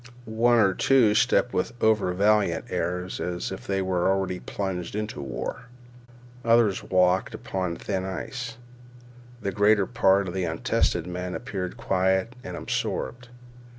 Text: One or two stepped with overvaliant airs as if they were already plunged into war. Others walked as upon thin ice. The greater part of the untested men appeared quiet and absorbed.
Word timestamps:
One 0.25 0.57
or 0.57 0.73
two 0.73 1.13
stepped 1.13 1.53
with 1.53 1.77
overvaliant 1.77 2.63
airs 2.71 3.19
as 3.19 3.51
if 3.51 3.67
they 3.67 3.83
were 3.83 4.09
already 4.09 4.39
plunged 4.39 4.95
into 4.95 5.21
war. 5.21 5.65
Others 6.43 6.81
walked 6.83 7.35
as 7.35 7.39
upon 7.39 7.75
thin 7.75 8.03
ice. 8.03 8.57
The 9.43 9.51
greater 9.51 9.85
part 9.85 10.27
of 10.27 10.33
the 10.33 10.45
untested 10.45 11.05
men 11.05 11.35
appeared 11.35 11.77
quiet 11.77 12.35
and 12.43 12.57
absorbed. 12.57 13.29